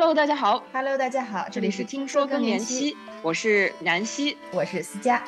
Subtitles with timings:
[0.00, 0.64] Hello，大家好。
[0.72, 5.22] Hello，大家好，这里是听说更年期，我是南希，我是思佳。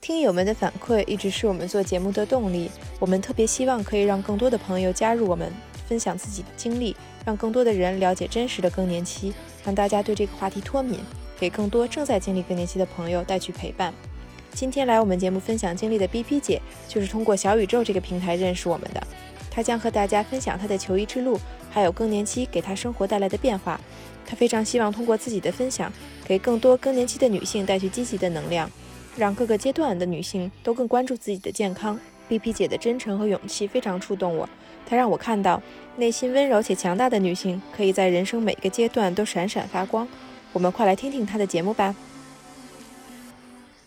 [0.00, 2.70] 听友们的反馈一直是我们做节目的动力，
[3.00, 5.52] 我们特别希望可以让更多的朋友加入我们，
[5.88, 6.96] 分享自己的经历，
[7.26, 11.00] 让更多的人了解真实的更年期，让大家对这个话题脱敏，
[11.36, 13.92] 给更多正在经历更年期的朋友带去陪伴。
[14.54, 19.02] 今天来我们节目分享经历的 BP 姐，就是通过小宇宙这个平台认识我们的。
[19.50, 21.38] 她将和大家分享她的求医之路，
[21.70, 23.80] 还有更年期给她生活带来的变化。
[24.24, 25.92] 她非常希望通过自己的分享，
[26.24, 28.70] 给更多更年期的女性带去积极的能量，
[29.16, 31.98] 让各个阶段的女性都更关注自己的健康。
[32.30, 34.48] BP 姐的真诚和勇气非常触动我，
[34.86, 35.60] 她让我看到
[35.96, 40.06] 内心温柔且强大的女性可以在人生每个阶段都闪闪发光。
[40.52, 41.92] 我们快来听听她的节目吧。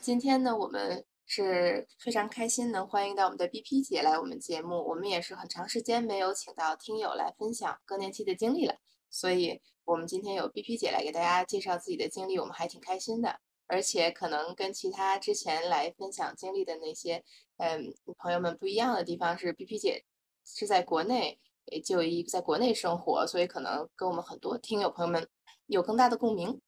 [0.07, 4.81] 今天呢，我们是非常开心能欢迎到我们的 BP 姐来我们节目。
[4.87, 8.77] 我们也是很长时间没有请到听友来分享更年期的经历了，
[9.09, 13.41] 所以我们今天有 BP 姐来给大家介绍自己的经历，我们还挺开心的。
[13.67, 17.21] 而且可能跟其他之前来分享经历的那些
[17.57, 20.05] 嗯朋友们不一样的地方是，BP 姐
[20.45, 21.37] 是在国内
[21.83, 25.27] 就医，在国内生活，所以可能跟我们很多听友朋友们
[25.65, 26.61] 有更大的共鸣。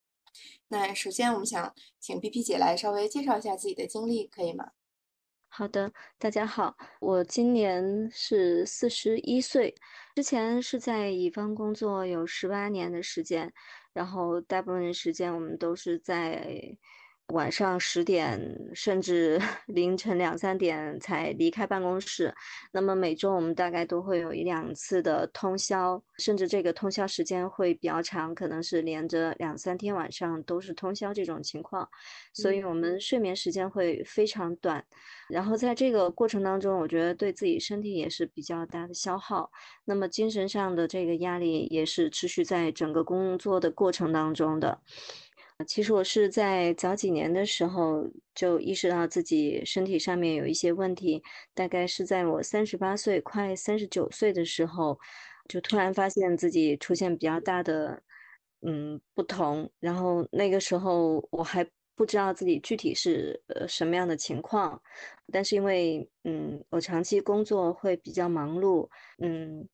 [0.67, 4.71] 那首先，我们想请 BP 姐来稍微介绍一下自己的经历，可以吗？
[5.51, 9.73] 好的，大家好，我今年是四十一岁，
[10.15, 13.51] 之前是在乙方工作有十八年的时间，
[13.91, 16.77] 然后大部分时间我们都是在
[17.29, 18.39] 晚上十点
[18.73, 22.33] 甚至 凌晨两三点才离开办公室。
[22.71, 31.87] 那么每周我们大概都会有一两次的通宵，甚至这个通宵时间会比较长，可能是连着两三天晚上都是通宵这种情况，
[32.33, 34.83] 所以我们睡眠时间会非常短。
[35.29, 39.51] 然后在这个过程当中，我觉得对自己身体也是比较大的消耗。
[39.85, 44.81] 那么精神上的这个压力也是持续在整个工作的过程当中的。
[45.67, 51.21] 其实我是在早几年的时候就意识到自己身体上面有一些问题，
[51.53, 54.97] 大概是在我三十八岁快三十九岁的时候，
[55.49, 58.01] 就突然发现自己出现比较大的
[58.61, 59.69] 嗯不同。
[59.81, 64.81] 然后那个时候我还不知道自己具体是呃什么样的情况，
[65.29, 68.87] 但是因为嗯我长期工作会比较忙碌，
[69.21, 69.67] 嗯，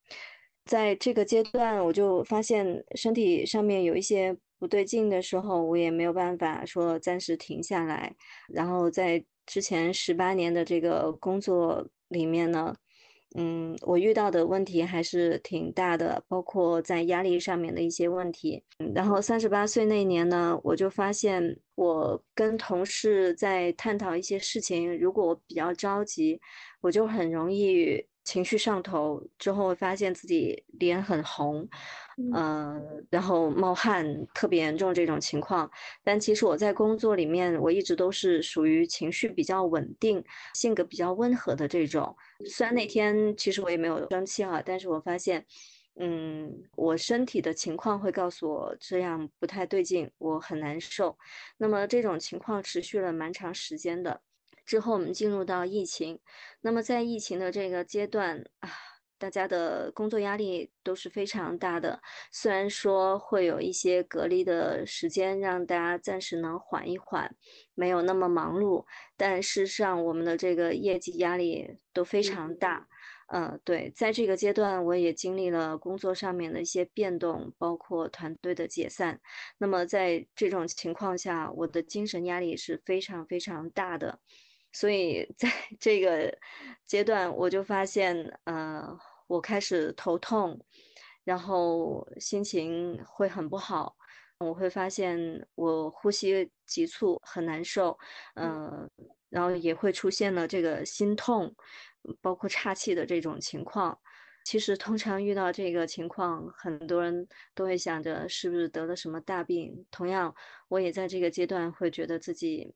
[0.66, 4.36] 在这个阶段我就发现身体上面有一些。
[4.60, 8.16] 不对劲的时候，我也没有办法说暂时停下来。
[8.48, 12.76] 然后在之前十八年的这个工作里面呢，
[13.38, 18.64] 嗯，我遇到的问题还是挺大的，包括在压力上面的一些问题。
[18.94, 26.40] 然后三十八岁那年呢，我就发现我跟同事在探讨一些事情，如果我比较着急，
[26.82, 31.66] 我就很容易情绪上头，之后会发现自己脸很红。
[32.18, 35.70] 嗯、呃，然后冒汗特别严重这种情况，
[36.02, 42.16] 但其实我在工作里面，我一直都是属于情绪比较稳定、性格比较温和的这种。
[42.46, 45.46] 虽然那天其实我也没有生气啊，但是我发现，
[46.00, 51.18] 嗯，我身体的情况会告诉我这样不太对劲，我很难受。
[51.58, 54.22] 那么这种情况持续了蛮长时间的。
[54.66, 56.20] 之后我们进入到疫情，
[56.62, 58.70] 那么在疫情的这个阶段啊。
[59.18, 62.02] 大家的工作压力都是非常大的，
[62.34, 67.34] 虽然说会有一些隔离的时间，让大家暂时能缓一缓，
[67.76, 72.90] 没有那么忙碌，但事实上我们的这个业绩压力都非常大。
[73.28, 79.22] 嗯、呃，对，在这个阶段我也经历了工作上面的一些变动，包括团队的解散。
[79.58, 84.20] 那么在这种情况下，我的精神压力是非常非常大的。
[84.76, 85.50] 所以在
[85.80, 86.38] 这个
[86.86, 88.14] 阶段，我就发现，
[88.44, 88.86] 呃，
[89.26, 90.60] 我开始头痛，
[91.24, 93.96] 然后心情会很不好。
[94.40, 97.98] 我会发现我呼吸急促，很难受，
[98.34, 98.90] 嗯、呃，
[99.30, 101.56] 然后也会出现了这个心痛，
[102.20, 103.98] 包括岔气的这种情况。
[104.44, 109.86] 其实通常遇到这个情况，很多人都会想着是不是得了什么大病。
[109.90, 110.36] 同样，
[110.68, 112.76] 我也在这个阶段会觉得自己。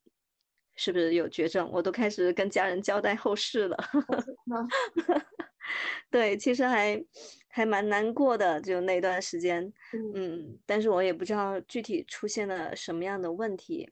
[0.79, 1.69] 是不是有绝症？
[1.73, 3.77] 我都开始跟家人交代后事了。
[6.09, 7.03] 对，其实还
[7.49, 9.61] 还蛮难过的，就那段时间，
[9.91, 13.91] 嗯嗯，但是我也不知道具体出现了什么样的问题。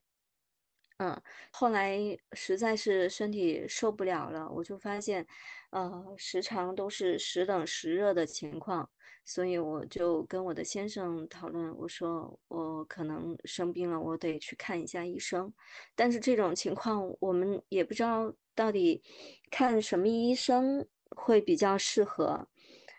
[0.99, 1.99] 嗯，后来
[2.33, 5.27] 实在是身体受不了了，我就发现，
[5.71, 8.89] 呃，时常都是时冷时热的情况，
[9.29, 15.53] 所以我就跟我的先生讨论，我说我可能生病了，我得去看一下医生。
[15.95, 19.03] 但是这种情况我们也不知道到底
[19.51, 22.47] 看什么医生会比较适合。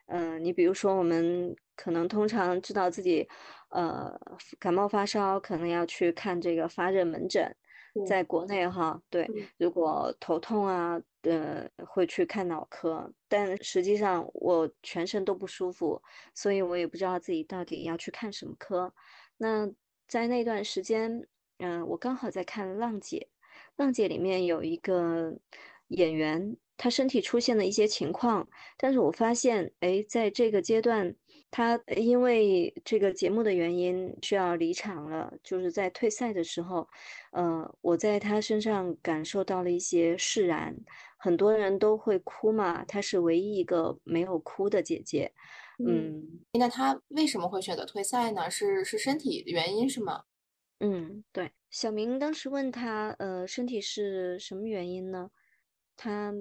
[0.08, 3.26] 嗯，你比如说我们可能通常知道自己
[3.70, 4.12] 呃
[4.58, 7.56] 感冒发烧，可能要去看这个发热门诊。
[8.06, 16.02] 在国内哈，对，如果头痛啊，呃，会去看脑科，但实际上我全身都不舒服，
[16.34, 18.92] 所以我也不知道自己到底要去看什么科。
[19.36, 19.70] 那
[20.06, 21.26] 在那段时间，
[21.58, 23.18] 嗯，我刚好在看《浪姐》，
[23.76, 25.36] 《浪姐》里面有一个
[25.88, 31.14] 演员，他身体出现了一些情况，但是我发现，哎，在这个阶段。
[31.50, 36.88] 他因为这个节目的原因需要离场了，就是在退赛的时候，
[37.32, 40.76] 呃，我在他身上感受到了一些释然。
[41.20, 45.32] 很多人都会哭嘛，她是唯一一个没有哭的姐姐。
[45.84, 46.22] 嗯，
[46.52, 48.48] 那她为什么会选择退赛呢？
[48.50, 50.22] 是是身体原因是吗？
[50.80, 51.50] 嗯，对。
[51.70, 55.30] 小明当时问他，呃，身体是什么原因呢？
[55.96, 56.32] 他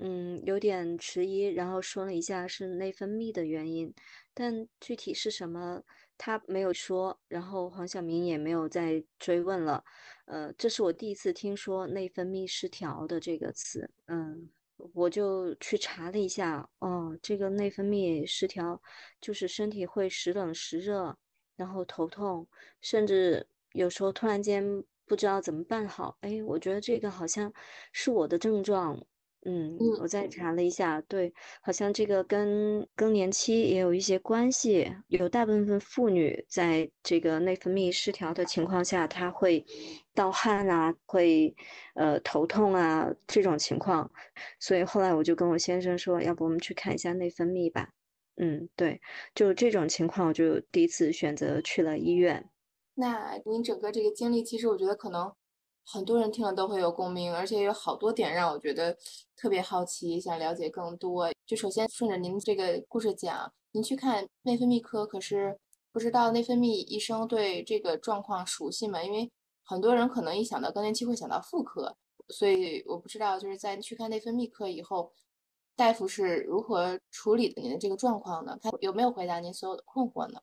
[0.00, 3.92] 嗯有点迟疑，然后说了一下是内分泌的原因。
[4.34, 5.82] 但具体是什么，
[6.18, 9.82] 他没有说，然后黄晓明也没有再追问了。
[10.26, 13.90] 呃，这是我第一次听说内分泌失调的这个词。
[14.08, 14.50] 嗯，
[14.92, 18.82] 我就去查了一下，哦，这个内分泌失调
[19.20, 21.16] 就是身体会时冷时热，
[21.56, 22.46] 然后头痛，
[22.82, 26.18] 甚至有时候突然间不知道怎么办好。
[26.20, 27.50] 哎，我觉得这个好像
[27.92, 29.06] 是我的症状。
[29.48, 31.32] 嗯，我再查了一下，对，
[31.62, 34.92] 好像这个跟更年期也有一些关系。
[35.06, 39.64] 有大部分妇女在这个内分泌失调的情况下，她会
[40.16, 41.54] 盗汗啊，会
[41.94, 44.10] 呃头痛啊这种情况。
[44.58, 47.90] 所以后来我就跟我先生说，要不我们去看一下内分泌吧。
[48.38, 49.00] 嗯，对，
[49.32, 52.50] 就这种情况，我就第一次选择去了医院。
[52.94, 55.32] 那您整个这个经历，其实我觉得可能。
[55.88, 58.96] 很多人听了都会有共鸣，而且有好多点让我觉得
[59.36, 61.30] 特别好奇，想了解更多。
[61.46, 65.56] 就首先顺着您这个故事讲，您去看内分泌科，可是
[65.92, 69.00] 不知道内分泌医生对这个状况熟悉吗？
[69.00, 69.30] 因为
[69.62, 71.96] 很多人可能一想到更年期会想到妇科，
[72.30, 75.12] 所以我不知道就是在去看内分泌科以后，
[75.76, 78.58] 大夫是如何处理的您的这个状况呢？
[78.60, 80.40] 他有没有回答您所有的困惑呢？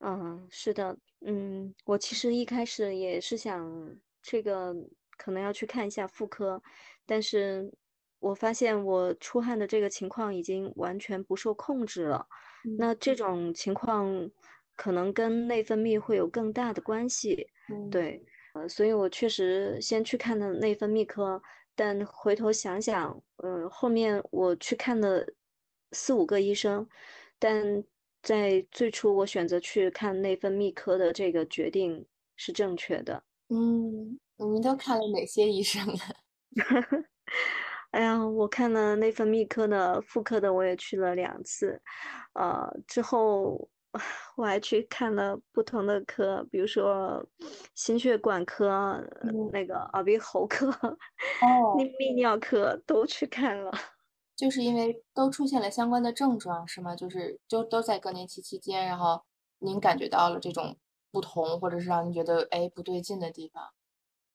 [0.00, 3.94] 嗯，是的，嗯，我其实一开始也是想。
[4.28, 4.74] 这个
[5.16, 6.60] 可能要去看一下妇科，
[7.06, 7.72] 但是
[8.18, 12.26] 我发现我出汗的这个情况已经完全不受控制了。
[12.76, 14.28] 那这种情况
[14.74, 17.46] 可能跟内分泌会有更大的关系。
[17.88, 18.20] 对，
[18.54, 21.40] 呃，所以我确实先去看的内分泌科，
[21.76, 25.24] 但回头想想，嗯，后面我去看了
[25.92, 26.88] 四五个医生，
[27.38, 27.84] 但
[28.22, 33.22] 在最初我选择去看内分泌科的这个决定是正确的。
[33.50, 36.16] 嗯，您都看了哪些医生啊？
[37.92, 41.80] 哎呀，我看了内分泌科的、妇科的，我也去了两次。
[42.34, 43.68] 呃，之后
[44.36, 47.24] 我还去看了不同的科，比如说
[47.74, 49.00] 心血管科、
[49.52, 50.68] 那个耳鼻喉科、
[51.72, 53.72] 泌尿科都去看了。
[54.36, 56.94] 就是因为都出现了相关的症状，是吗？
[56.94, 59.24] 就是就都在更年期期间，然后
[59.60, 60.76] 您感觉到了这种。
[61.16, 63.72] 不同，或者是让你觉得哎不对劲的地方。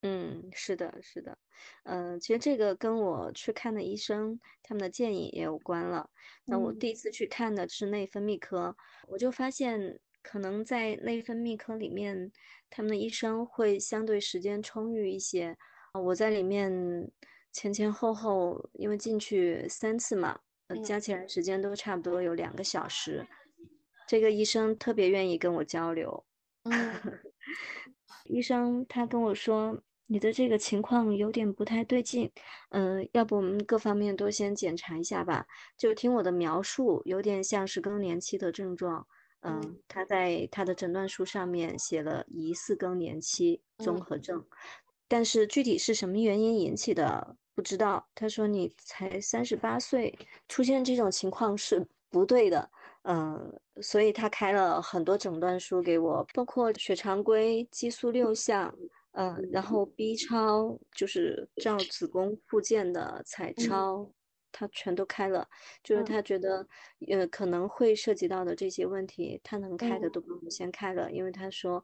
[0.02, 1.38] 嗯，是的，是的，
[1.84, 6.10] 嗯，其实这个跟我去看的医生他们的建议也有关了。
[6.44, 8.76] 那我第一次去看的是内分泌科，
[9.10, 12.32] 我就发现可能在内分泌科里面，
[12.72, 15.56] 他们的医生会相对时间充裕一些。
[15.94, 17.12] 我在里面
[17.52, 20.40] 前前后后，因为进去三次嘛，
[20.84, 23.28] 加起来时间都差不多有两个小时。
[24.08, 26.26] 这个医生特别愿意跟我交流。
[26.64, 26.94] 嗯，
[28.26, 32.32] 医生他跟我说，你的这个情况有点不太对劲，
[32.70, 35.48] 嗯，要不我们各方面都先检查一下吧。
[35.78, 39.08] 就听我的描述，有点像是更年期的症状。
[39.44, 44.46] 嗯，他在他的诊断书上面写了疑似更年期综合症，
[45.08, 48.08] 但是具体是什么原因引起的不知道。
[48.14, 50.16] 他说你才三十八岁，
[50.48, 52.70] 出现这种情况是不对的。
[53.04, 58.72] 嗯，所以他开了很多诊断书给我，包括血常规、激素六项，
[59.14, 64.08] 嗯，然后 B 超就是照子宫附件的彩超，
[64.52, 65.48] 他全都开了。
[65.84, 66.68] 就是他觉得，
[67.10, 71.84] 呃，可能会涉及到的这些问题，他能开的都帮我先开了，因为他说，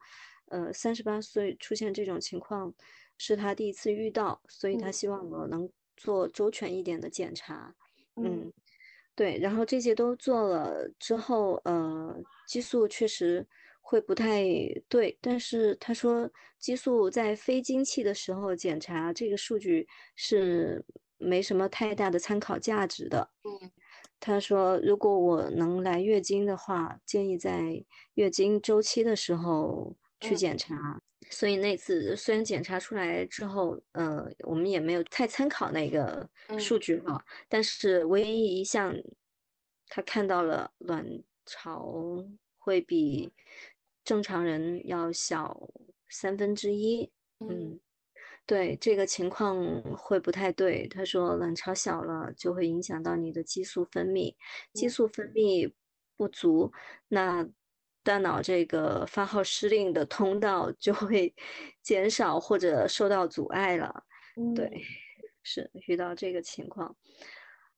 [0.50, 2.72] 呃，三十八岁出现这种情况
[3.18, 7.74] 是他第一次遇到，所以他希望我能做周全一点的检查，
[8.18, 8.54] 嗯。
[9.18, 13.48] 对，然后这些都做了之后，呃，激素确实
[13.82, 14.44] 会不太
[14.88, 20.86] 对，但是他说激素在非经期的时候检查这个数据是
[21.18, 23.32] 没什么太大的参考价值的。
[23.46, 23.72] 嗯，
[24.20, 27.84] 他说如果我能来月经的话，建议在
[28.16, 31.02] 月经周期的时候去检查。
[31.30, 38.96] 所以那次虽然检查出来之后，呃，我们也没有太参考那个数据哈，但是唯一一项，
[39.88, 41.06] 他看到了卵
[41.46, 42.26] 巢
[42.58, 43.32] 会比
[44.04, 45.70] 正常人要小
[46.10, 47.80] 三分之一，嗯，
[48.46, 50.88] 对这个情况会不太对。
[50.88, 54.36] 他说卵巢小了就会影响到你的激素分泌，
[54.74, 55.72] 激素分泌
[56.16, 56.72] 不足，
[57.10, 57.48] 那。
[58.08, 61.36] 大脑这个发号施令的通道就会
[61.84, 64.06] 减少或者受到阻碍了。
[64.56, 64.82] 对，
[65.44, 66.96] 是遇到这个情况。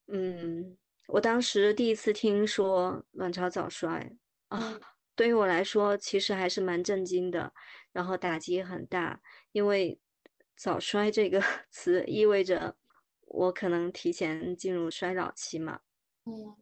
[0.05, 4.15] 嗯，我当时第一次听说卵巢早衰
[4.49, 4.79] 啊，
[5.15, 7.51] 对于我来说其实还是蛮震惊的，
[7.91, 9.19] 然后打击也很大，
[9.51, 9.99] 因为
[10.55, 12.75] 早衰这个 词意味着
[13.25, 15.79] 我可能提前进入衰老期嘛。
[16.25, 16.55] 嗯。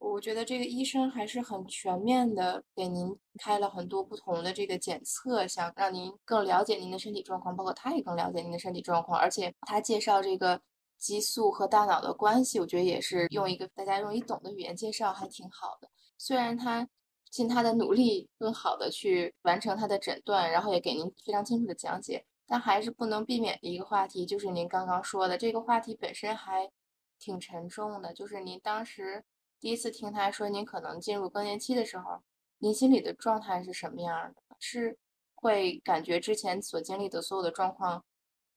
[0.00, 9.18] 我觉得这个医生还是很全面的，给您开了很多不同的这个检测，想让您更了解您的身体状况，包括他也更了解您的身体状况。
[9.18, 10.60] 而且他介绍这个
[10.98, 15.88] 激素和大脑的关系，我觉得也是用一个大家容易懂的语言介绍，还挺好的。
[16.16, 16.88] 虽然他
[17.30, 26.70] 尽他的努力，更好的去完成他的诊断，然后也给您非常清楚的讲解，但还是不能避免的一个话题，就是您刚刚说的这个话题本身还
[27.18, 29.22] 挺沉重的，就是您当时。
[29.60, 32.22] 第一次听他说您可能进入更年期的时候，
[32.58, 34.42] 您心里的状态是什么样的？
[34.58, 34.96] 是
[35.34, 38.02] 会感觉之前所经历的所有的状况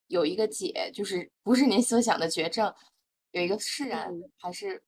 [0.08, 2.74] 有一个解，就是不是您所想的绝症，
[3.32, 4.82] 有一个释然，还是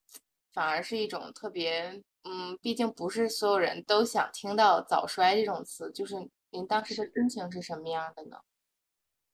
[0.53, 2.01] 反而是一种特别……
[2.23, 6.15] 嗯，毕竟不是所有人都想听到早衰这种词，就是
[6.49, 8.37] 您当时的心情是什么样的呢？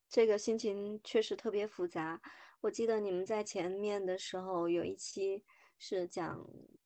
[0.09, 2.19] 这个心情确实特别复杂。
[2.59, 5.43] 我记得你们在前面的时候有一期。
[5.83, 6.39] 是讲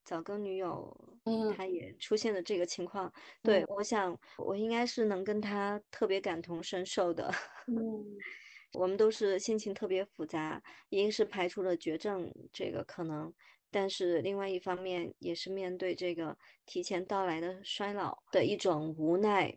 [0.06, 3.12] 早更女友，嗯，他也出现了这个情况。
[3.44, 7.30] 对，我想我应该是能跟她特别感同身受的。
[7.68, 7.75] 嗯，
[8.80, 13.34] 我们都是心情特别复杂，一个是排除了绝症这个可能，
[13.70, 19.54] 但是另外一方面也是面对这个提前到来的衰老的一种无奈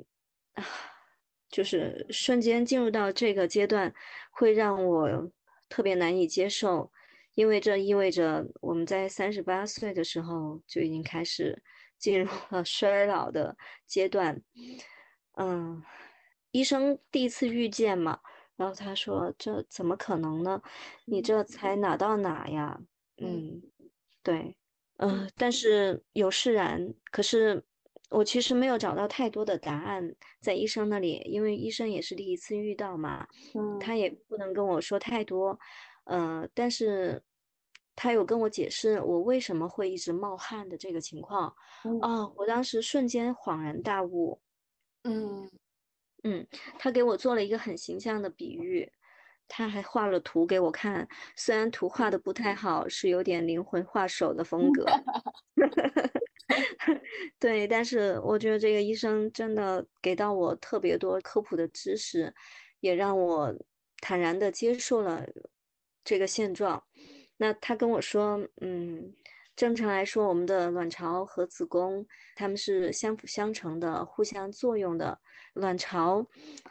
[0.55, 0.65] 啊，
[1.49, 3.95] 就是瞬间进入到这个阶段，
[4.33, 5.31] 会让我
[5.69, 6.91] 特别难以接受。
[7.39, 11.63] 因为这意味着我们在三十八岁的时候就已经开始
[11.97, 14.43] 进入了衰老的阶段。
[15.37, 15.81] 嗯，
[16.51, 18.19] 医生第一次遇见嘛，
[18.57, 20.61] 然后他说：“这怎么可能呢？
[21.05, 22.81] 你这才哪到哪呀？”
[23.23, 23.63] 嗯，
[24.25, 24.57] 对，
[24.97, 26.93] 嗯，但是有释然。
[27.13, 27.65] 可是
[28.11, 33.29] 我其实没有找到太多的答案在医生那里，因为医生也是第一次遇到嘛，
[33.79, 35.57] 他也不能跟我说太多。
[36.07, 37.23] 呃，但是。
[38.01, 41.53] 他有跟我解释我为什么会一直冒汗的这个情况
[42.01, 44.41] 啊，我当时瞬间恍然大悟。
[45.03, 45.51] 嗯
[46.23, 46.47] 嗯，
[46.79, 48.89] 他给我做了一个很形象的比喻，
[49.49, 54.87] 他还画了图给我看，虽然图画的不太好，是有点灵魂画手的风格。
[57.41, 62.33] 对，但是我觉得这个医生真的给到我特别多科普的知识，
[62.79, 63.53] 也让我
[64.01, 65.27] 坦然的接受了
[66.05, 66.81] 这个现状。
[67.39, 69.15] 那他跟我说，嗯，
[69.57, 75.19] 正常来说，我们的卵巢和子宫它们是相辅相成的，互相作用的。
[75.55, 76.25] 卵巢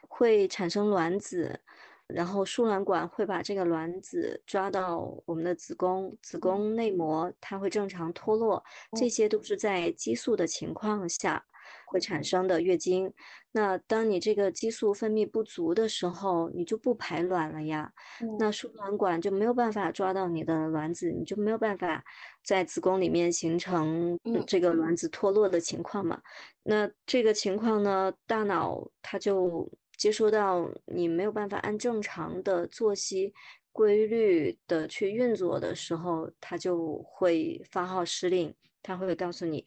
[0.07, 1.59] 会产生卵子，
[2.07, 8.63] 然后输卵管会把这个卵子抓到我们的子宫，子宫内膜它会正常脱落，
[8.97, 11.43] 这些都是在激素的情况下。
[11.85, 13.11] 会产生的月经，
[13.51, 17.91] 那当你这个激素分泌不足的时候，你就不排卵了呀。
[18.37, 22.03] 那输卵管就没有办法抓到你的卵子，你就没有办法
[22.43, 26.21] 在子宫里面形成这个卵子脱落的情况嘛。
[26.63, 33.33] 那这个情况呢，大脑它就接收到你没有办法按正常的作息
[33.71, 39.65] 规律的去运作的时候，它就会发号施令，它会告诉你，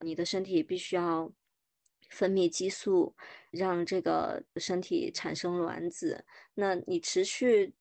[0.00, 1.32] 你的身体必须要。
[2.12, 3.16] 分泌激素，
[3.50, 6.24] 让这个身体产生卵子。
[6.54, 7.74] 那你持续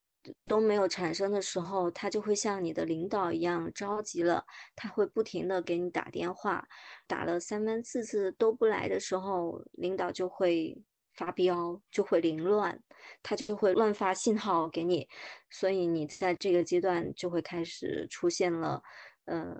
[0.46, 4.46] 都没有产生的时候，他就会像你的领导一样着急了，
[4.76, 6.68] 他会不停的给你打电话，
[7.08, 10.82] 打了三番四次都不来的时候，领导就会
[11.14, 12.82] 发飙，就会凌乱，
[13.22, 15.10] 他就会乱发信号给你。
[15.50, 18.82] 所以你在这个阶段就会开始出现了，
[19.26, 19.58] 呃，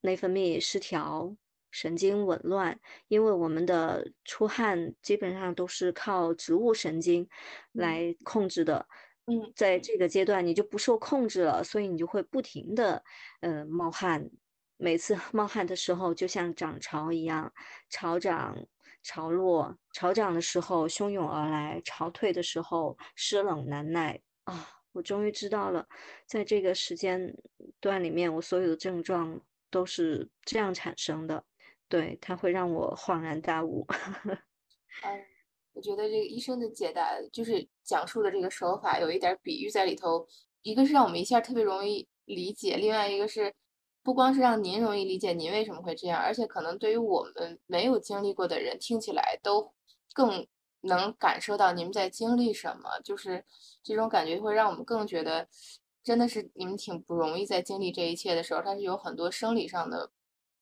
[0.00, 1.36] 内分泌失调。
[1.72, 7.28] 神经紊乱，因为我们的出汗基本上都是靠植物神经
[7.72, 8.86] 来控制的。
[9.26, 13.02] 嗯，在这个阶段你就不受控制了，所以你就会不停的
[13.40, 14.30] 呃冒汗。
[14.76, 17.52] 每次冒汗的时候，就像涨潮一样，
[17.88, 18.56] 潮涨
[19.02, 19.78] 潮落。
[19.92, 24.68] 潮涨的时候汹涌而来，潮退的时候湿冷难耐啊！
[24.90, 25.86] 我终于知道了，
[26.26, 27.34] 在这个时间
[27.80, 31.44] 段里面，我所有的症状都是这样产生的。
[31.92, 33.86] 对，它会让我恍然大悟。
[35.04, 35.20] 嗯，
[35.74, 40.26] 我觉得这个医生的解答就是讲述的这个手法有一点比喻在里头，
[40.62, 43.52] 一个是让我们一下特别容易理解，另外一个是
[44.02, 49.70] 不光是让您容易理解您为什么会这样，而且可能对于我们没有经历过的人听起来都
[50.14, 50.46] 更
[50.80, 53.44] 能感受到你们在经历什么，就是
[53.82, 55.46] 这种感觉会让我们更觉得
[56.02, 60.10] 真的是你们挺不容易在经历这一切的时候，它是有很多生理上的。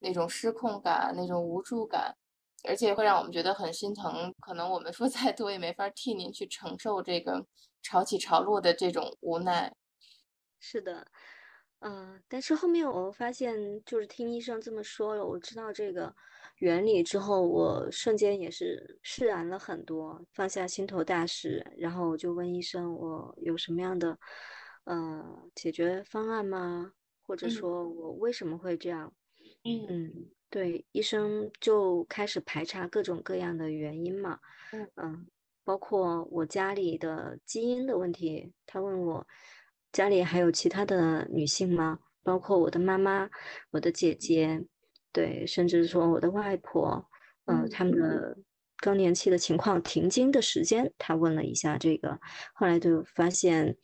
[0.00, 2.16] 那种失控感，那种无助感，
[2.64, 4.34] 而且会让我们觉得很心疼。
[4.40, 7.46] 可能我们说再多也没法替您去承受这个
[7.82, 9.72] 潮起潮落的这种无奈。
[10.58, 11.06] 是的，
[11.80, 16.14] 嗯，但是后面我发现，就是听医生这么说了，我知道这个
[16.56, 21.64] 原理之后，我瞬间也是释然了很多，放下心头大事。
[21.78, 24.18] 然后我就问医生，我有什么样的
[24.84, 26.92] 呃解决方案吗？
[27.22, 29.06] 或者说我为什么会这样？
[29.06, 29.19] 嗯
[30.48, 34.38] 对，医生就开始排查各种各样的原因嘛，
[34.96, 35.26] 嗯
[35.64, 39.26] 包括我家里的基因的问题，他问我
[39.92, 41.98] 家里还有其他的女性吗？
[42.22, 43.30] 包括我的妈妈、
[43.70, 44.64] 我的姐姐，
[45.12, 47.06] 对，甚至说我的外婆，
[47.44, 48.36] 呃，他们的
[48.78, 52.18] 更年期的情况、停经的时间，他问了一下这个，
[52.54, 53.76] 后来就发现，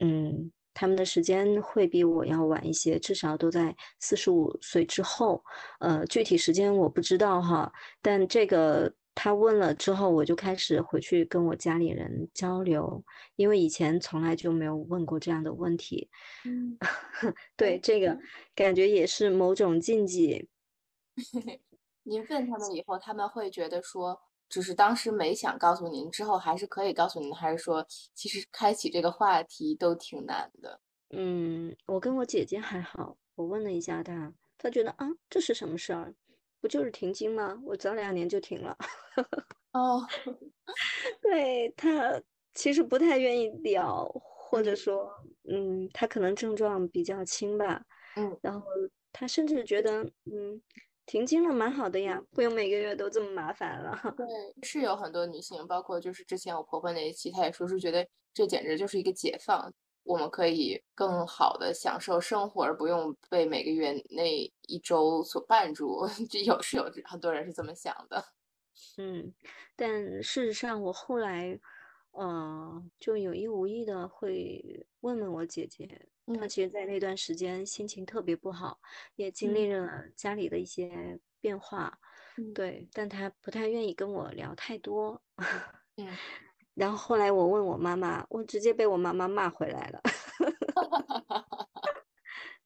[0.00, 0.52] 嗯。
[0.72, 5.42] 他们的时间会比我要晚一些，至少都在四十五岁之后。
[5.80, 13.04] 呃，具体时间我不知道哈，但这个他问了之后，我就开始回去跟我家里人交流，
[13.36, 16.08] 因为以前从来就没有问过这样的问题。
[16.44, 16.78] 嗯，
[17.56, 18.18] 对，这个
[18.54, 20.48] 感觉也是某种禁忌。
[22.04, 24.20] 您问他们以后，他们会觉得说。
[24.50, 30.80] 就是当时没想告诉您，之后还是可以告诉您，还是说其实开启这个话题都挺难的。
[31.12, 36.14] 嗯，我跟我姐姐还好，我问了一下她，她觉得啊，这是什么事儿？
[36.60, 37.58] 不就是停经吗？
[37.64, 38.76] 我早两年就停了。
[39.74, 40.06] 哦，
[41.22, 42.20] 对她
[42.54, 45.10] 其实不太愿意聊，或者说，
[45.50, 47.82] 嗯，她可能症状比较轻吧。
[48.16, 48.66] 嗯，然后
[49.12, 50.62] 她甚至觉得，嗯。
[51.10, 54.00] 停经了蛮好的呀，不用每个月都这么麻烦了。
[54.16, 54.24] 对，
[54.62, 59.72] 是有很多女性，包括就是之前我婆婆那一期，她也说是觉得这简直就是一个解放，
[60.04, 66.06] 我们可以更好的享受生活，而不用被每个月那一周所绊住。
[66.30, 68.24] 这有是有很多人是这么想的。
[68.96, 69.34] 嗯，
[69.74, 71.58] 但事实上我后来，
[72.12, 76.06] 呃，就有意无意的会问问我姐姐。
[76.34, 78.78] 他其实，在那段时间心情特别不好，
[79.16, 81.98] 也经历了家里的一些变化，
[82.54, 85.20] 对，但他不太愿意跟我聊太多。
[85.96, 86.08] 嗯，
[86.74, 90.00] 然后后来我问我妈妈，我直接被我妈妈骂回来了。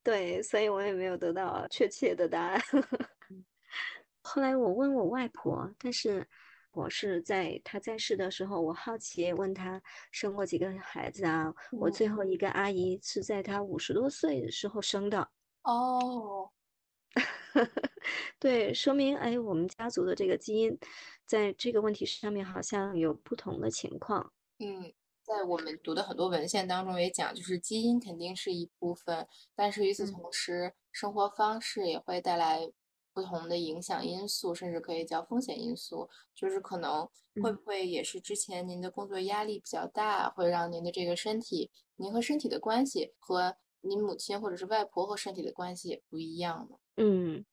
[0.03, 2.61] 对，所以我也没有得到确切的答案。
[4.23, 6.27] 后来我问我外婆，但是。
[6.75, 11.55] 我是在他在世的时候，我好奇问他生过几个孩子啊？
[11.71, 15.31] 我最后一个阿姨是在他五十多岁的时候生的。
[15.63, 16.51] 哦，
[18.41, 20.77] 对，说明哎，我们家族的这个基因，
[21.25, 24.33] 在这个问题上面好像有不同的情况。
[24.59, 32.73] 嗯，在我们读的很多文献当中也讲，就是基因肯定是一部分，但是与此同时，生活方式也会带来。
[33.15, 37.09] 不同的影响因素，甚至可以叫风险因素，就是可能
[37.41, 46.77] 会不会也是之前您的工作压力比较大，会让您的这个身体，您和身体的关系和您母亲或者是外婆和身体的关系也不一样呢？
[46.97, 47.45] 嗯，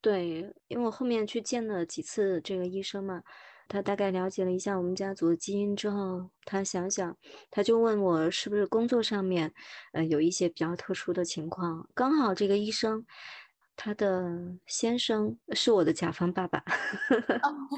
[0.00, 3.22] 对，因为我后面去见了几次这个医生嘛，
[3.66, 7.16] 他大概了解了一下我们家族的基因之后，他想想，
[7.50, 9.52] 他就问我是不是工作上面，
[9.92, 13.04] 呃，有一些比较特殊的情况，刚好这个医生。
[13.80, 14.28] 他的
[14.66, 16.64] 先生是我的甲方爸爸，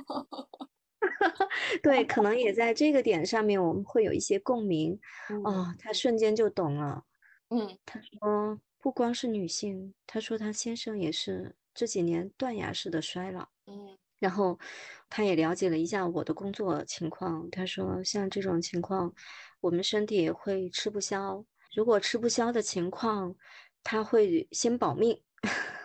[1.82, 4.98] 对，可能也在这个点上面我们会有一些共鸣。
[5.44, 7.04] 哦，他瞬间就懂了。
[7.50, 13.46] 嗯，他说不光是女性，他说他先生也是这几年断崖式的衰老。
[13.66, 14.58] 嗯，然后
[15.10, 17.50] 他也了解了一下我的工作情况。
[17.50, 19.12] 他说像这种情况，
[19.60, 21.44] 我们身体会吃不消。
[21.74, 23.36] 如果吃不消的情况，
[23.84, 25.20] 他会先保命。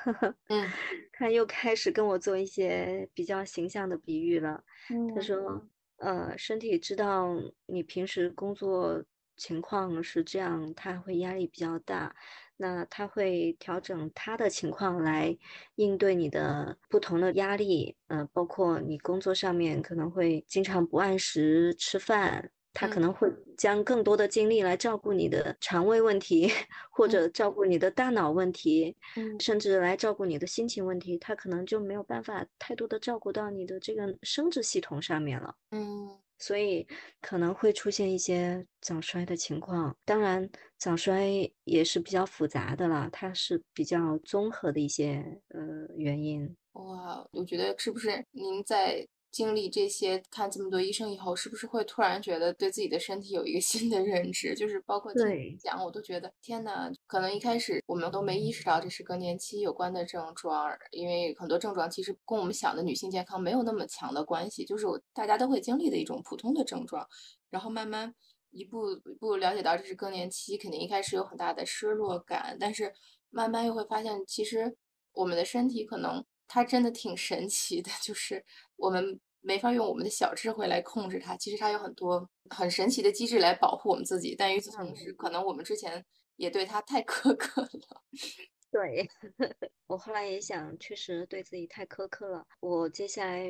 [0.50, 0.74] 嗯，
[1.12, 4.64] 他又开始跟我做一些比较形象的比喻了。
[5.08, 5.66] 他说
[5.98, 7.36] ：“呃，身体知道
[7.68, 9.04] 你平时工作
[9.38, 12.16] 情况是这样，他会压力比较大。”
[12.58, 15.38] 那他会调整他的情况来
[15.76, 26.52] 应对你的不同的压力，呃，包括你工作上面可能会经常不按时吃饭，他可能会将更多的精力来照顾你的肠胃问题，
[26.92, 28.96] 或者照顾你的大脑问题，
[29.40, 35.56] 甚至来照顾你的心情问题，他可能就没有办法太多的照顾到你的这个生殖系统上面了。
[35.72, 36.20] 嗯。
[36.38, 36.86] 所以
[37.22, 45.62] 可能会出现一些早衰的情况，当然早衰也是比较复杂的了，它是比较综合的一些呃
[45.96, 46.54] 原因。
[46.74, 49.08] 哇，我觉得是不是您在？
[49.36, 54.56] 经历这些，看这么多医生以后，是不是会突然觉得对自己的身体有一个 新的认知？
[54.56, 67.06] 就是包括听讲，我都觉得天呐，可能一开始我们都没意识到这是更年期有关的症状，因为很多症状其实跟我们想的女性健康没有那么强的关系，就是大家都会经历的一种普通的症状。
[67.50, 68.16] 然后慢慢
[68.52, 72.94] 一步一步了解到这是更年期，肯定一开始有很大的失落感，但是
[73.32, 74.78] 慢慢又会发现，其实
[75.12, 78.46] 我们的身体可能它真的挺神奇的，就是
[78.78, 79.20] 我们。
[79.46, 84.36] 没法用我们的小智慧来控制它，其实它有很多很神奇的机制来保护我们自己。
[84.36, 86.04] 但与此同时，可能我们之前
[86.36, 88.02] 也对它太苛刻了。
[88.72, 89.08] 对
[89.88, 92.46] 我后来也想，确实对自己太苛刻了。
[92.60, 93.46] 我接下来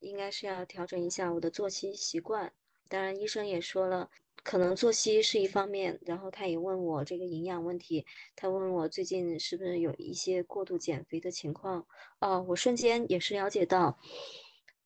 [0.00, 2.50] 应该是要调整一下我的作息习惯。
[2.88, 4.10] 当然，医生也说了，
[4.42, 6.00] 可能作息是一方面。
[6.06, 11.86] 然后他也问我这个营养问题，他问我最近是不是有一些过度减肥的情况。
[12.18, 13.98] 哦，我瞬间也是了解到。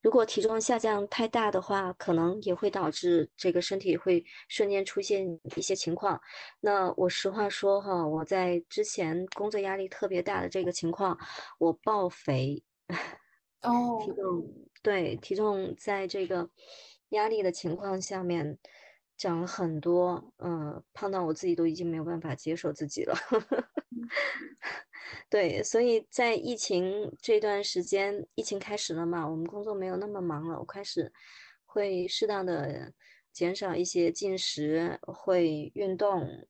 [0.03, 5.25] 如果体重下降太大的话，可能也会导致这个身体会瞬间出现
[5.57, 6.21] 一些情况。
[6.61, 11.17] 那我实话说哈，我在之前工作压力特别大的这个情况，
[11.59, 12.63] 我爆肥，
[13.63, 14.45] 哦，体重
[14.83, 16.51] 对体重在这个
[17.11, 18.59] 压力的情况下面
[19.17, 23.15] 长了很多，嗯，胖到我自己都已经没有办法接受自己了。
[25.29, 31.13] 对，所以在疫情这段时间，疫情开始了嘛，我们工作没有那么忙了，我开始
[31.65, 32.93] 会适当的
[33.33, 36.47] 减少一些进食，会运动，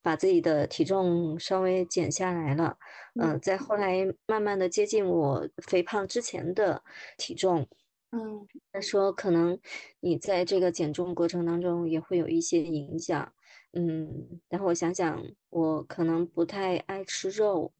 [0.00, 2.78] 把自己的体重稍微减下来了。
[3.20, 6.82] 嗯，在后来慢慢的接近我肥胖之前的
[7.18, 7.68] 体重。
[8.12, 9.58] 嗯，他说可能
[10.00, 13.33] 你在这个减重过程当中也会有一些影响。
[13.76, 17.72] 嗯，然后我想想，我可能不太爱吃肉，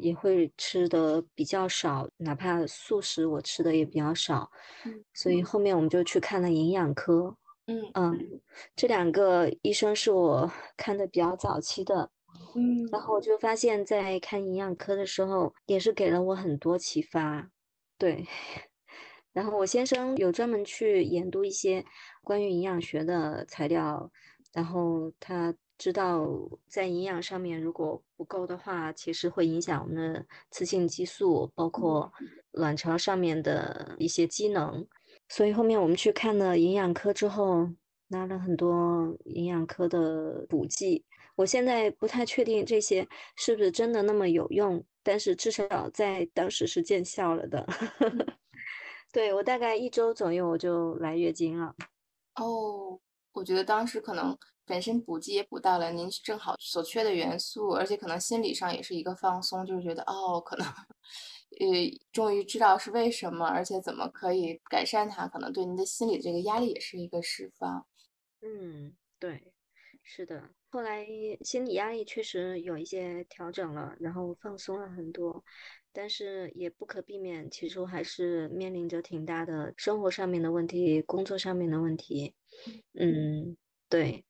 [0.00, 4.50] 也会吃的比较少，哪怕素食我吃的也比较少。
[4.84, 7.36] 嗯，所以后面我们就去看了营养科。
[7.66, 8.40] 嗯嗯，
[8.74, 12.10] 这两个医生是我 看的比较早期的。
[12.54, 17.50] 嗯，然后我就发现，在看营养科的时候，也是给了我很多启发。
[17.98, 18.26] 对，
[19.32, 21.84] 然后我先生有专门去研读一些
[22.22, 24.10] 关于营养学的材料。
[24.54, 26.26] 然后他知道，
[26.68, 32.10] 在营养上面如果不够的话，其实会影响我们的雌性激素，包括
[32.52, 34.86] 卵巢上面的一些机能。
[35.28, 37.68] 所以后面我们去看了营养科之后，
[38.08, 41.04] 拿了很多营养科的补剂。
[41.34, 47.66] 我现在不太确定这些是不是真的那么有用，但是至少在当时是见效了的。
[49.12, 51.74] 对我大概一周左右我就来月经了。
[52.36, 53.00] 哦。
[53.34, 67.86] 我觉得当时可能本身补剂也补到了您正好所缺的元素，而且可能心理上也是一个放松，就是觉得哦，可能，呃，终于知道是为什么，而且怎么可以改善它，可能对您的心理这个压力也是一个释放。
[68.40, 69.52] 嗯，对，
[70.02, 70.50] 是的。
[70.70, 71.06] 后来
[71.42, 75.44] 心理压力确实有一些调整了，然后放松了很多，
[75.94, 82.34] 但是也不可避免，其实我还是面临着挺大的生活上面的问题，工作上面的问题。
[82.98, 83.56] 嗯，
[83.88, 84.24] 对，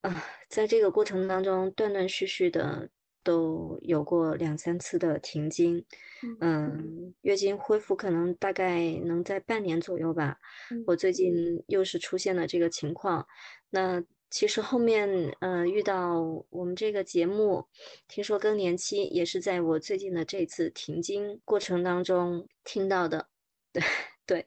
[0.00, 2.88] 啊，在这个过程当中，断断续续的
[3.24, 5.84] 都有过两三次的停经，
[6.40, 10.38] 嗯，月经恢复可能大概能在半年左右吧。
[10.86, 13.26] 我最近又是出现了这个情况，
[13.70, 17.66] 那其实后面，呃，遇到我们这个节目，
[18.06, 23.28] 听说更年期也是在我最近的这次停经过程当中听到的，
[23.72, 23.82] 对
[24.26, 24.46] 对。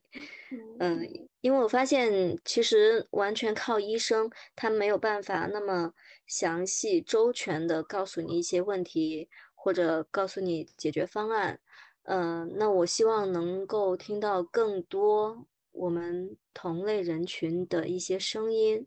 [0.80, 5.94] 嗯，因为我发现其实完全靠医生，他没有办法那么
[6.28, 11.60] 详细周全的告诉你一些问题，或者告诉你解决方案。
[12.04, 18.86] 嗯，那我希望能够听到更多我们同类人群的一些声音，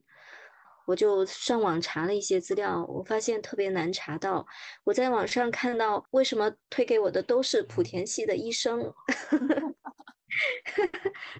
[0.87, 4.47] 我就上网查了一些资料，我发现特别难查到。
[4.85, 8.93] 我在网上看到，为什么推给我的都是莆田系的医生？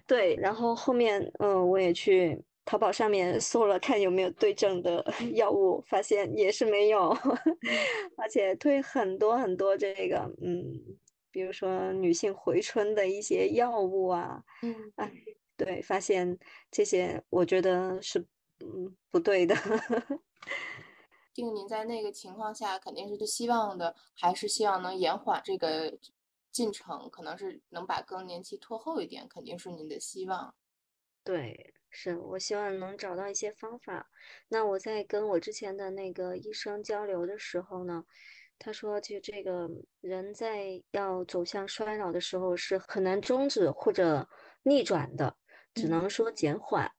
[0.07, 7.09] 对，然后后面，嗯，我也去淘宝上面搜了，看有没有对症的药物，发现也是没有，
[8.17, 10.63] 而且推很多很多这个，嗯，
[11.29, 15.11] 比如说女性回春的一些药物啊，嗯，哎，
[15.57, 16.37] 对，发现
[16.71, 18.25] 这些，我觉得是。
[18.65, 19.55] 嗯，不对的。
[21.33, 25.97] 定 您在那个情况下肯定是希望的，还是希望能延缓这个
[26.51, 30.55] 进程，可能是能把更年期拖后一点，肯定是您的希望。
[31.23, 34.09] 对，是我希望能找到一些方法。
[34.47, 38.05] 那我在跟我之前的那个医生交流的时候呢，
[38.57, 39.69] 他说，就这个
[40.01, 44.29] 人在要走向衰老的时候是很难终止或者
[44.63, 45.35] 逆转的，
[45.73, 46.91] 只能说减缓。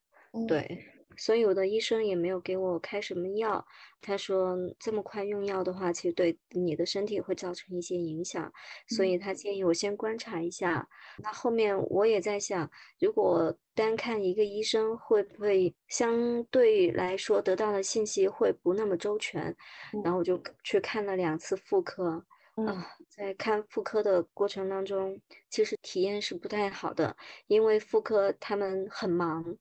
[0.47, 0.96] 对。
[1.17, 3.65] 所以我的医生也没有给我开什么药，
[4.01, 8.53] 他说这么快用药的话，其实对你的身体会造成一些影响，
[8.89, 10.89] 所以他建议我先观察一下。
[11.19, 19.57] 那后面我也在想，如果单看一个医生，会不会相对来说得到的信息会不那么周全？
[20.05, 22.25] 然后我就去看了两次妇科，
[22.67, 29.57] 啊，在看妇科的过程当中，其实体验是不太好的，因为妇科他们很忙。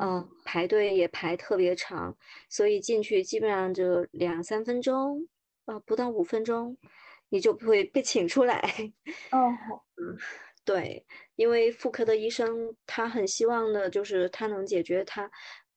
[0.00, 2.16] 嗯，排队也排特别长，
[2.48, 5.28] 所以进去基本上就两三分钟，
[5.66, 6.76] 呃，不到五分钟，
[7.28, 8.60] 你就会被请出来。
[9.30, 9.50] 哦，
[9.96, 10.18] 嗯，
[10.64, 15.30] 对，因为妇科的医生他很希望的就是他能解决他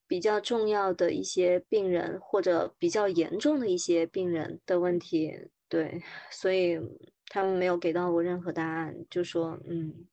[0.07, 5.31] 比较重要的一些病人或者比较严重的一些病人的问题，
[5.69, 6.79] 对，所以
[7.27, 10.07] 他们没有给到我任何答案，就说，嗯，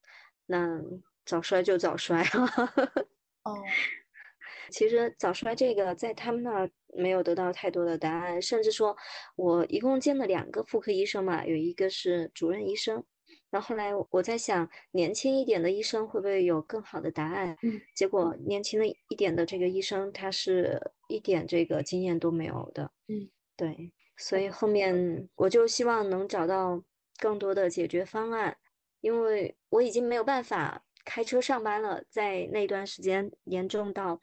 [0.46, 0.80] 那
[1.24, 2.22] 早衰就早衰。
[3.52, 3.62] 哦，
[4.70, 8.96] 其实早衰这个在他们那儿没有得到太多的答案，甚至说
[9.36, 13.02] 我一共见了两个妇科医生嘛，有一个是主任医生，
[13.50, 17.56] 然后后来我在想年轻一点的医生会不会有更好的答案？
[17.62, 22.90] 嗯，结果年轻的一点的这个医生他是一点这个经验都没有的。
[23.08, 26.82] 嗯，对，所以后面我就希望能找到
[27.18, 28.58] 更多的解决方案，
[29.00, 30.84] 因为我已经没有办法。
[31.08, 34.20] 开车上班了，在那段时间严重到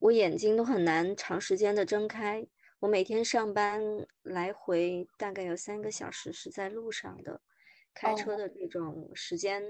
[0.00, 2.44] 我眼睛都很难长时间的睁开。
[2.80, 3.80] 我每天上班
[4.22, 7.40] 来回大概有三个小时是在路上的，
[7.94, 9.62] 开车的这种时间，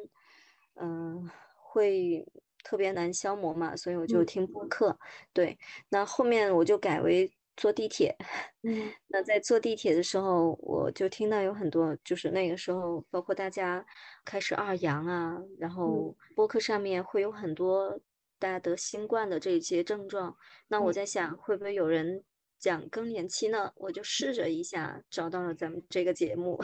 [0.77, 2.27] 嗯，会
[2.65, 4.99] 特别难消磨嘛，所以我就听播客。
[5.35, 5.59] 对，
[5.91, 7.31] 那后面我就改为。
[7.63, 8.13] 坐地铁，
[8.67, 13.87] 嗯，那在坐地铁的时候，我就听到有很多，就是那个时候，包括大家
[14.25, 17.97] 开始二阳啊，然后播客上面会有很多
[18.41, 20.37] 大家得新冠的这些症状。
[20.67, 22.25] 那我在想，会不会有人
[22.59, 23.71] 讲更年期呢？
[23.77, 26.61] 我就试着一下找到了咱们这个节目。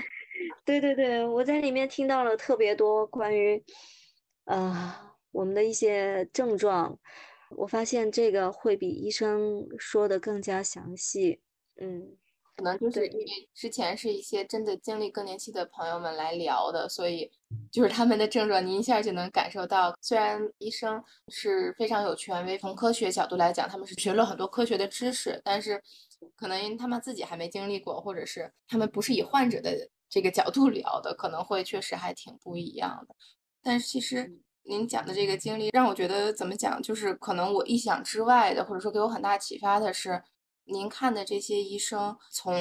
[0.64, 3.62] 对对对，我在里面听到了特别多关于，
[4.46, 4.94] 呃，
[5.30, 6.98] 我们的一些症状。
[7.56, 11.40] 我发现这个会比医生说的更加详细，
[11.80, 12.16] 嗯，
[12.56, 17.30] 可能就是因为之前是一些真的经历更年期的朋友们来聊的，所以
[17.70, 19.96] 就是他们的症状，您一下就能感受到。
[20.00, 25.82] 虽然医生是非常有权威，从科学角度来讲，他们是学了很多科学的知识，但是
[26.36, 33.14] 可能因为他们自己还没经历过，或者是他们不是以患者的这个角度聊的，可能会确实还挺不一样的。
[33.62, 34.38] 但是其实。
[34.64, 40.22] 您讲的这个经历让我觉得怎么讲，就是可能我意想之外的，或者说给我很大启发的是，
[40.64, 42.54] 您看的这些医生，从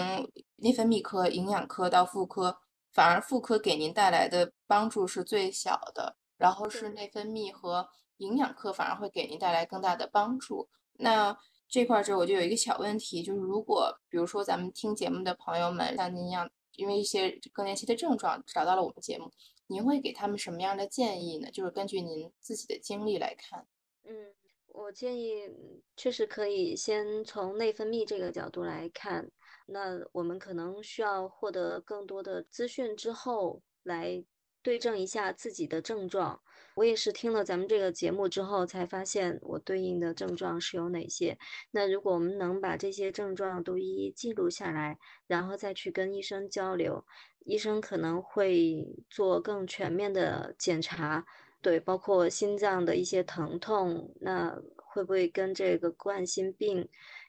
[0.57, 2.57] 内分泌科、营养科到妇科，
[2.91, 7.87] 反而妇科给您带来的帮助是最小的，然后是内分泌和
[8.17, 10.67] 营养科反而会给您带来更大的帮助。
[10.93, 11.37] 那
[11.69, 19.31] 这块儿这我就有一个小问题，就是如果比如说咱们听节目的朋友们像您一样，因为一些更年期的症状找到了我们节目。
[19.71, 21.49] 您会给他们什么样的建议呢？
[21.49, 23.65] 就是根据您自己的经历来看。
[24.03, 24.35] 嗯，
[24.67, 25.49] 我建议
[25.95, 29.31] 确实可以先从内分泌这个角度来看。
[29.67, 34.23] 那我们可能需要获得更多的资讯之后来。
[34.63, 36.41] 对症一下自己的症状，
[36.75, 41.37] 我也是听了咱们这个节目之后才发现我对应的症状是有哪些。
[41.71, 47.05] 那如果我们能把这些症状都一一记录下来，然后再去跟医生交流，
[47.43, 51.25] 医生可能会做更全面的检查，
[51.61, 56.87] 对，包括心脏的一些疼痛，那会不会跟这个冠心病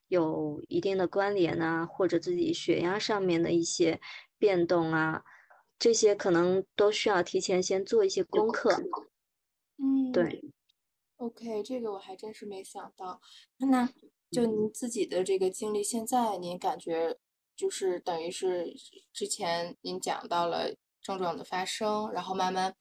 [0.09, 1.87] 有一定的关联啊？
[1.87, 4.01] 或者自己血压上面的一些
[4.39, 5.25] 变动啊？
[5.83, 8.71] 这些可能都需要提前先做一些功课。
[9.79, 10.41] 嗯，对。
[11.17, 13.21] OK，这个我还真是没想到。
[13.59, 13.93] 那
[14.31, 17.19] 就您自己的这个经历，现在您感觉
[17.57, 18.73] 就是等于是
[19.13, 22.77] 之前您讲到了症状的发生，然后慢慢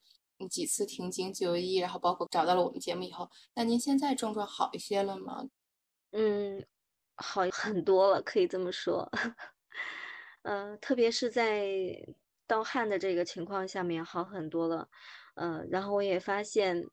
[0.48, 5.48] 几次停经就医，然后包括找到了我们节目以后，那您现在症状好一些了吗？
[6.12, 6.64] 嗯，
[7.16, 9.10] 好很多了，可以这么说。
[10.42, 11.66] 呃，特别是在
[12.52, 14.88] 盗汗的这个情况下面好很多了。
[15.34, 16.84] 呃，然后我也发现。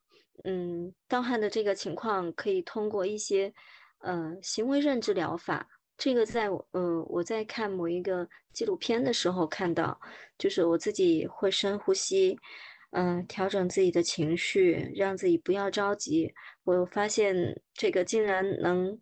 [0.45, 3.53] 嗯，盗汗的这个情况可以通过一些
[3.97, 5.67] 呃行为认知疗法。
[5.97, 9.99] 这个在呃我在看某一个纪录片的时候看到，
[10.37, 12.39] 就是我自己会深呼吸，
[12.91, 16.33] 嗯，调整自己的情绪，让自己不要着急。
[16.63, 18.97] 我发现这个竟然能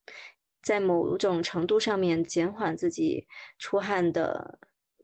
[0.63, 3.27] 在某种程度上面减缓自己
[3.59, 4.57] 出汗的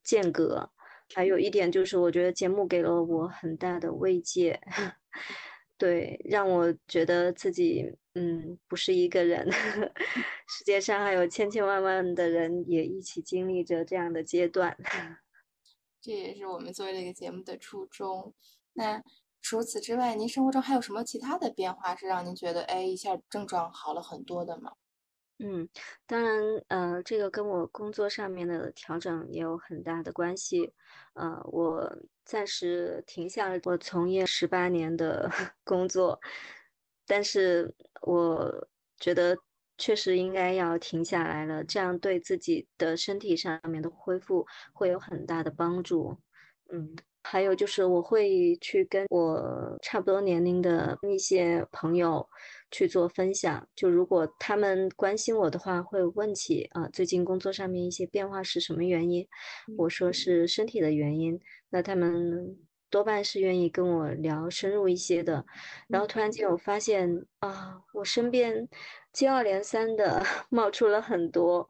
[0.03, 0.72] 间隔。
[1.13, 4.59] 还有一点就是，我觉得节目给了我很大的慰藉。
[5.77, 9.49] 对，让我觉得自己嗯不是一个人，
[10.47, 14.77] 世界上还有千千万万的人也一起经历着这样的阶段。
[15.99, 18.33] 这也是我们做这个节目的初衷。
[18.73, 19.01] 那
[19.41, 24.71] 除此之外，您生活中还有什么其他的变化是让您觉得哎一下症状好了很多的吗？
[25.45, 25.67] 嗯，
[26.07, 30.71] 当然，呃，这个跟我工作上面的调整也有很大的关系。
[31.15, 35.29] 呃，我暂时停下了我从业十八年的
[35.65, 36.17] 工作，
[37.05, 39.37] 但是我觉得
[39.77, 46.17] 确实应该要停下来了，这样对自己的身体上面的恢复会有很大的帮助。
[46.71, 46.95] 嗯。
[47.25, 52.27] 还有就是，我会去跟我差不多年龄的一些朋友
[52.73, 53.65] 去做分享。
[53.75, 59.25] 就如果他们关心我的话，会问起啊，最近工作上面一些变化是什么原因？
[59.77, 62.57] 我说是身体的原因，那他们
[62.89, 65.45] 多半是愿意跟我聊深入一些的。
[65.87, 68.67] 然后突然间我发现啊，我身边
[69.11, 71.69] 接二连三的 冒出了很多，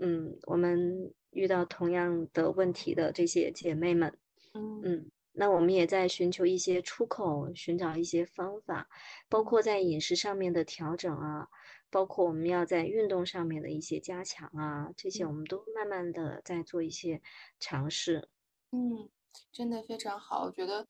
[0.00, 4.12] 嗯，我们遇到同样的问题的这些姐妹们。
[4.54, 8.88] 嗯，那我们也在寻求一些出口，寻找一些方法，
[9.28, 11.48] 包括在饮食上面的调整啊，
[11.90, 17.20] 包括我们要在运动上面的一些加强啊，这些我们都慢慢的在做一些
[17.58, 18.28] 尝试。
[18.72, 19.08] 嗯，
[19.50, 20.86] 真的非常好，我觉得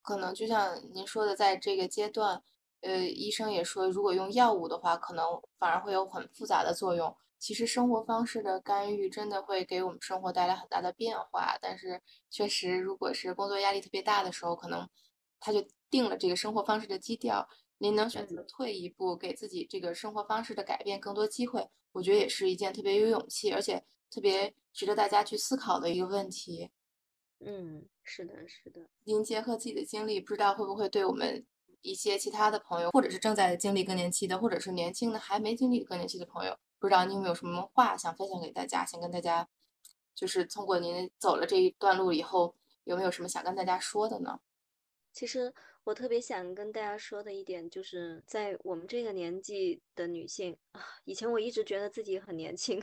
[0.00, 2.42] 可能就像您说的，在这个阶段，
[2.80, 5.24] 呃，医生也说，如果用药物的话，可能
[5.58, 7.14] 反而会有很复杂的作用。
[7.42, 12.00] 其实生活方式的干预真的会给我们生活带来很大的变化，但是
[12.30, 14.88] 确实，如果是工作压力特别大的时候，可能
[15.40, 17.48] 他就定了这个生活方式的基调。
[17.78, 26.70] 您能选择退一步，给自己这个生活方式的改变更多机会，我觉得也是一件特别有勇气，而且特别值得大家去思考的一个问题。
[27.40, 28.88] 嗯，是的，是的。
[29.02, 31.44] 您结合自己的经历，不知道会不会对我们
[31.80, 36.56] 一些其他的朋友，或者是正在经历更年期的，或者是年轻的还没经历更年期的朋友。
[36.82, 38.84] 不知道你有没有什么话想分享给大家？
[38.84, 39.48] 想跟大家，
[40.16, 44.40] 就是通过您走了这一段路以后，有没有什么想跟大家说的呢？
[45.12, 52.82] 其实我特别想跟大家说的一点，就是在我们这个年纪的女性啊，以前我一直觉得自己很年轻，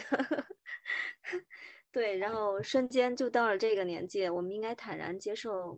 [1.91, 5.77] 对，然后瞬间就到了这个年纪，我们应该坦然接受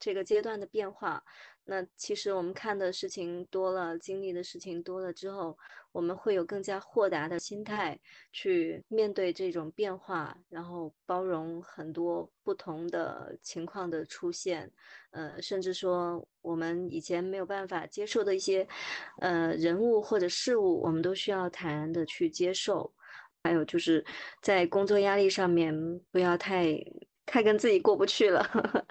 [0.00, 1.24] 这个阶段的变化。
[1.64, 5.56] 那其实我们看的事情多了，经历的事情多了之后，
[5.92, 7.98] 我们会有更加豁达的心态
[8.32, 14.70] 去面对这种变化，然后包容很多不同的情况的出现，
[15.10, 18.66] 呃，甚至说我们以前没有办法接受的一些，
[19.20, 22.92] 呃，人物或者事物，我们都需要坦然的去接受。
[23.44, 24.04] 还有就是
[24.40, 25.74] 在工作压力上面，
[26.12, 26.72] 不要太
[27.26, 28.44] 太跟自己过不去了。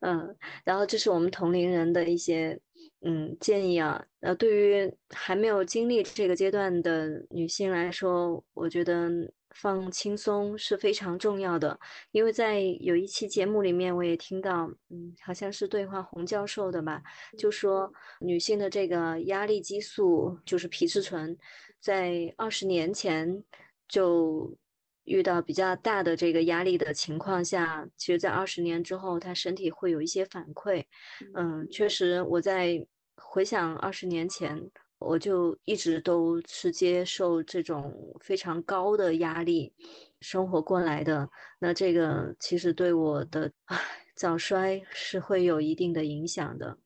[0.00, 2.60] 嗯，然后这是我们同龄人的一些
[3.00, 4.04] 嗯建议啊。
[4.20, 9.10] 呃，对于还没有经历这个阶段的女性来说，我觉得
[9.54, 11.78] 放轻松是非常重要的。
[12.10, 17.02] 因为在有一期节目里面，我也听到，嗯，好像是对话洪教授的吧，
[17.38, 21.34] 就说女性的这个压力激素就是皮质醇，
[21.80, 23.42] 在二十年前
[23.88, 24.54] 就。
[25.06, 30.84] 遇到比较大的这个压力的情况下，其实，在二十年之后，他身体会有一些反馈。
[31.34, 32.84] 嗯，确实，我在
[33.16, 39.72] 回想二十年前，我就一直都是接受这种非常高的压力
[40.20, 41.28] 生活过来的。
[41.58, 43.50] 那这个其实对我的
[44.14, 46.76] 早衰是会有一定的影响的。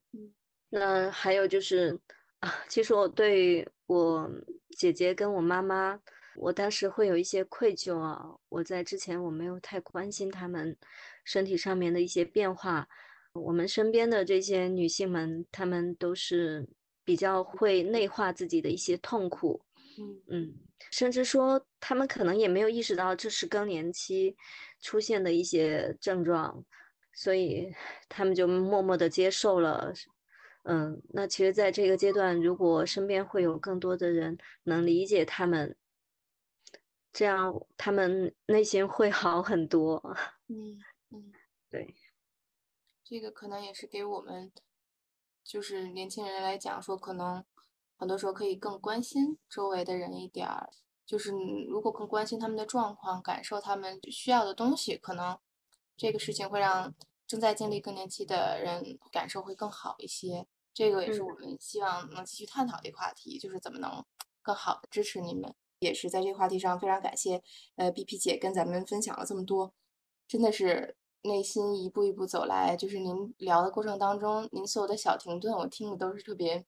[0.68, 1.98] 那还有就是
[2.40, 4.30] 啊，其实我对我
[4.76, 5.98] 姐姐跟我妈妈。
[6.40, 10.74] 我当时会有一些愧疚啊，我在之前我没有太关心他们
[11.22, 12.88] 身体上面的一些变化。
[13.34, 16.66] 我们身边的这些女性们，她们都是
[17.04, 19.60] 比较会内化自己的一些痛苦，
[19.98, 20.54] 嗯嗯，
[20.90, 24.34] 甚至说她们可能也没有意识到这是更年期
[24.80, 26.64] 出现的一些症状，
[27.12, 27.70] 所以
[28.08, 29.92] 她们就默默的接受了。
[30.64, 35.76] 嗯，那其实，在这个阶段，如果身边会有更多的人能理解他们，
[37.12, 40.02] 这样他们内心会好很多。
[40.48, 40.78] 嗯
[41.10, 41.32] 嗯，
[41.68, 41.94] 对，
[43.04, 44.52] 这个可能也是给我们，
[45.44, 47.44] 就是年轻人来讲，说可能
[47.96, 50.70] 很多时候可以更关心周围的人一点儿，
[51.06, 51.32] 就是
[51.68, 55.38] 如果更关心他们的状况，感受他们需要的东西，可能
[55.96, 56.94] 这个事情会让。
[57.30, 64.04] 正在经历更年期的人感受会更好一些，这个也是我们希望能继续探讨的一个话题，就是怎么能
[64.42, 65.54] 更好的支持你们。
[65.80, 67.42] 也是在这个话题上非常感谢，
[67.76, 69.74] 呃，B P 姐跟咱们分享了这么多，
[70.28, 72.76] 真的是内心一步一步走来。
[72.76, 76.64] 就是您聊的过程当中，您所有的小停顿，我听的都是特别，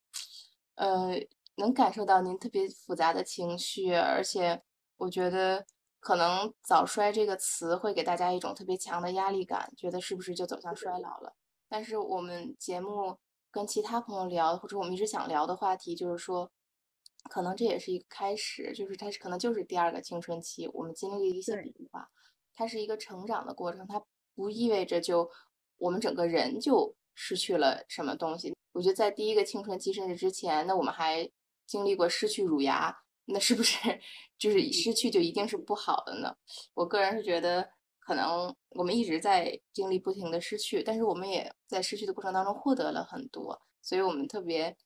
[0.75, 1.21] 呃，
[1.57, 4.63] 能感受到您特别复杂的情绪，而且
[4.97, 5.65] 我觉得。
[6.05, 11.33] 可能早衰这个词会给大家一种特别强的压力感，觉得是不是就走向衰老了？
[11.69, 13.17] 但是我们节目
[13.53, 16.51] 跟其他朋友聊，或者我们一直想聊的话题，就是说，
[17.31, 22.09] 可能这也是一个开始，就是它是可能就是第二个青春期，我们经历了一些变化，
[22.55, 24.03] 它是一个成长的过程，它
[24.35, 25.31] 不意味着就
[25.79, 28.55] 我们整个人就失去了什么东西。
[28.73, 31.31] 我觉得在第一个青春期甚至之前，那我们还
[31.67, 32.99] 经历过失去乳牙。
[33.25, 33.79] 那是不是
[34.37, 36.35] 就是失去就一定是不好的呢？
[36.75, 37.71] 我个人是觉得，
[38.01, 43.63] 可能我们一直在经历不停的失去，但是我们也在失去的过程当中获得了很多。
[43.81, 44.77] 所以我们特别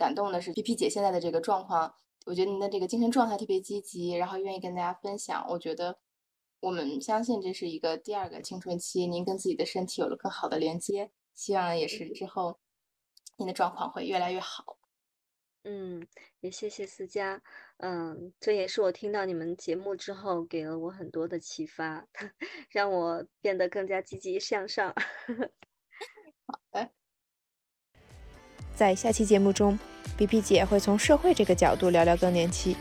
[0.00, 1.94] 感动的是皮皮姐现在的这个状况，
[2.24, 5.46] 我觉得您的这个精神状态特别积极，然后愿意跟大家分享。
[5.50, 5.98] 我觉得
[6.60, 12.58] 我们相信这是一个第二个青春期，您跟自己的身体有了更好的连接，希望也是之后
[13.36, 14.78] 您的状况会越来越好。
[15.64, 16.06] 嗯，
[16.40, 17.42] 也谢谢思佳。
[17.76, 22.06] 嗯，这也是我听到你们节目之后，给了我很多的启发，
[22.72, 24.94] 让我变得更加积极向上。
[26.48, 26.90] 好的，
[28.74, 29.78] 在下期节目中
[30.16, 32.76] ，B B 姐会从社会这个角度聊聊更年期，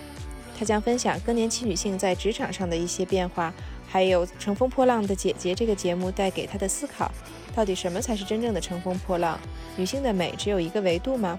[0.57, 3.53] 她将分享更年期女性在职场上的一些变化，
[3.87, 7.11] 还有《乘风破浪的姐姐》这个节目带给她的思考。
[7.55, 9.39] 到底什么才是真正的乘风破浪？
[9.75, 11.37] 女性的美只有一个维度吗？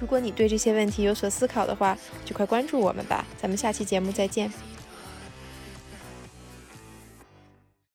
[0.00, 3.24] 如果你对这些问题有所思考的话，就快关注我们吧！
[3.40, 4.52] 咱们下期节目再见。